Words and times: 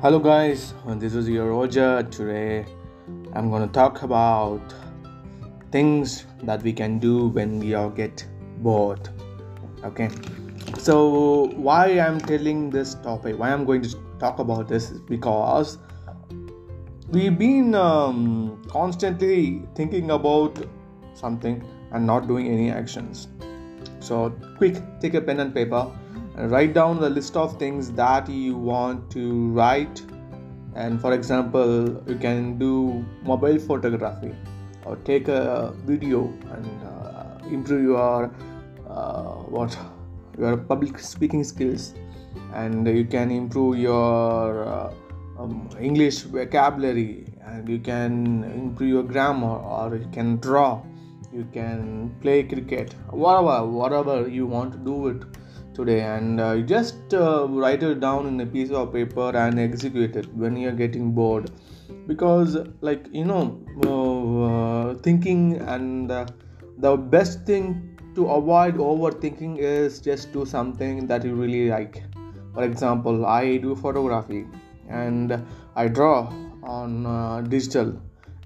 Hello, 0.00 0.20
guys, 0.20 0.74
this 0.86 1.12
is 1.12 1.28
your 1.28 1.50
Roger. 1.50 2.04
Today, 2.04 2.64
I'm 3.32 3.50
going 3.50 3.66
to 3.66 3.72
talk 3.74 4.02
about 4.04 4.62
things 5.72 6.24
that 6.44 6.62
we 6.62 6.72
can 6.72 7.00
do 7.00 7.26
when 7.26 7.58
we 7.58 7.74
all 7.74 7.90
get 7.90 8.24
bored. 8.58 9.08
Okay, 9.82 10.08
so 10.78 11.46
why 11.56 11.98
I'm 11.98 12.20
telling 12.20 12.70
this 12.70 12.94
topic, 12.94 13.40
why 13.40 13.52
I'm 13.52 13.64
going 13.64 13.82
to 13.82 13.98
talk 14.20 14.38
about 14.38 14.68
this 14.68 14.92
is 14.92 15.00
because 15.00 15.78
we've 17.08 17.36
been 17.36 17.74
um, 17.74 18.62
constantly 18.68 19.64
thinking 19.74 20.12
about 20.12 20.64
something 21.14 21.60
and 21.90 22.06
not 22.06 22.28
doing 22.28 22.46
any 22.46 22.70
actions. 22.70 23.26
So, 23.98 24.30
quick, 24.58 24.76
take 25.00 25.14
a 25.14 25.20
pen 25.20 25.40
and 25.40 25.52
paper 25.52 25.90
write 26.46 26.72
down 26.72 27.00
the 27.00 27.10
list 27.10 27.36
of 27.36 27.58
things 27.58 27.90
that 27.92 28.28
you 28.28 28.56
want 28.56 29.10
to 29.10 29.48
write. 29.50 30.02
And 30.74 31.00
for 31.00 31.12
example 31.12 32.02
you 32.06 32.16
can 32.16 32.58
do 32.58 33.04
mobile 33.22 33.58
photography 33.58 34.34
or 34.84 34.96
take 34.96 35.28
a 35.28 35.74
video 35.84 36.32
and 36.52 36.84
uh, 36.86 37.48
improve 37.50 37.82
your 37.82 38.32
uh, 38.88 39.32
what 39.56 39.76
your 40.38 40.56
public 40.56 40.98
speaking 40.98 41.42
skills. 41.42 41.94
And 42.54 42.86
you 42.86 43.04
can 43.04 43.30
improve 43.30 43.78
your 43.78 44.64
uh, 44.64 44.92
um, 45.38 45.68
english 45.80 46.20
vocabulary. 46.20 47.26
And 47.44 47.68
you 47.68 47.78
can 47.78 48.44
improve 48.44 48.90
your 48.90 49.02
grammar 49.02 49.56
or 49.56 49.96
you 49.96 50.08
can 50.12 50.36
draw. 50.36 50.82
You 51.32 51.46
can 51.52 52.14
play 52.20 52.44
cricket. 52.44 52.94
Whatever 53.10 53.66
whatever 53.66 54.28
you 54.28 54.46
want 54.46 54.72
to 54.72 54.78
do 54.78 55.08
it 55.08 55.24
today 55.78 56.00
and 56.02 56.40
uh, 56.40 56.56
just 56.72 57.14
uh, 57.14 57.46
write 57.48 57.82
it 57.82 58.00
down 58.00 58.26
in 58.26 58.40
a 58.40 58.46
piece 58.46 58.70
of 58.70 58.92
paper 58.92 59.30
and 59.42 59.60
execute 59.60 60.16
it 60.16 60.32
when 60.34 60.56
you're 60.56 60.78
getting 60.84 61.12
bored. 61.12 61.50
Because 62.06 62.56
like 62.80 63.06
you 63.12 63.24
know 63.24 63.42
uh, 63.90 64.94
thinking 65.02 65.56
and 65.76 66.10
uh, 66.10 66.26
the 66.78 66.96
best 66.96 67.46
thing 67.46 67.98
to 68.14 68.26
avoid 68.26 68.76
overthinking 68.76 69.58
is 69.58 70.00
just 70.00 70.32
do 70.32 70.44
something 70.44 71.06
that 71.06 71.24
you 71.24 71.34
really 71.34 71.68
like. 71.70 72.02
For 72.54 72.64
example 72.64 73.26
i 73.26 73.56
do 73.58 73.76
photography 73.76 74.44
and 74.88 75.40
i 75.76 75.86
draw 75.86 76.32
on 76.62 77.06
uh, 77.06 77.40
digital 77.42 77.92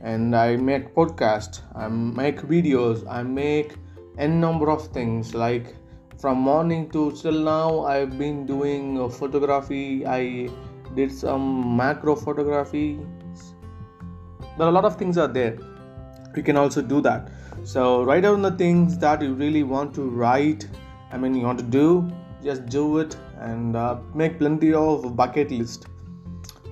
and 0.00 0.36
i 0.36 0.56
make 0.56 0.94
podcast 0.94 1.60
i 1.74 1.88
make 1.88 2.42
videos 2.54 3.06
i 3.18 3.22
make 3.22 3.76
n 4.18 4.40
number 4.40 4.68
of 4.70 4.86
things 4.98 5.34
like 5.34 5.74
from 6.22 6.38
morning 6.46 6.82
to 6.94 7.00
till 7.20 7.38
now 7.46 7.84
i've 7.92 8.16
been 8.16 8.46
doing 8.46 8.82
photography. 9.10 10.06
I 10.06 10.48
did 10.94 11.10
some 11.10 11.76
macro 11.76 12.14
photography. 12.14 13.00
There 14.56 14.66
are 14.66 14.68
a 14.68 14.76
lot 14.76 14.84
of 14.84 14.96
things 14.96 15.18
are 15.18 15.26
there. 15.26 15.58
You 16.36 16.44
can 16.44 16.56
also 16.56 16.80
do 16.80 17.00
that. 17.00 17.28
So 17.64 18.04
write 18.04 18.22
down 18.22 18.40
the 18.42 18.52
things 18.52 18.98
that 18.98 19.20
you 19.20 19.34
really 19.34 19.64
want 19.64 19.94
to 19.96 20.08
write. 20.08 20.68
I 21.10 21.18
mean 21.18 21.34
you 21.34 21.44
want 21.44 21.58
to 21.58 21.64
do 21.64 22.08
just 22.44 22.66
do 22.66 22.98
it 22.98 23.16
and 23.40 23.74
uh, 23.74 23.96
make 24.14 24.38
plenty 24.38 24.72
of 24.74 25.16
bucket 25.16 25.50
list 25.50 25.86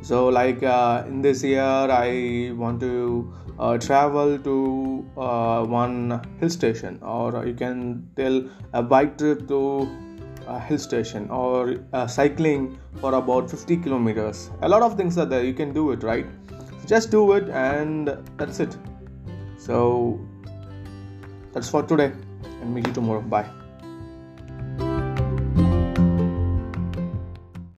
so 0.02 0.28
like 0.28 0.62
uh, 0.62 1.04
in 1.06 1.20
this 1.20 1.42
year 1.42 1.60
i 1.60 2.52
want 2.56 2.80
to 2.80 3.32
uh, 3.58 3.76
travel 3.78 4.38
to 4.38 5.04
uh, 5.16 5.64
one 5.64 6.20
hill 6.40 6.50
station 6.50 6.98
or 7.02 7.46
you 7.46 7.54
can 7.54 8.08
tell 8.16 8.42
a 8.72 8.82
bike 8.82 9.18
trip 9.18 9.46
to 9.46 9.88
a 10.46 10.58
hill 10.58 10.78
station 10.78 11.28
or 11.30 11.76
cycling 12.08 12.78
for 13.00 13.14
about 13.14 13.48
50 13.48 13.76
kilometers. 13.76 14.50
A 14.62 14.68
lot 14.68 14.82
of 14.82 14.96
things 14.96 15.16
are 15.18 15.26
there 15.26 15.44
you 15.44 15.54
can 15.54 15.72
do 15.72 15.92
it 15.92 16.02
right? 16.02 16.26
Just 16.86 17.10
do 17.10 17.32
it 17.32 17.48
and 17.50 18.16
that's 18.36 18.58
it. 18.58 18.76
So 19.58 20.18
that's 21.52 21.68
for 21.68 21.82
today. 21.82 22.12
And 22.62 22.74
meet 22.74 22.86
you 22.86 22.92
tomorrow. 22.92 23.20
Bye 23.20 23.59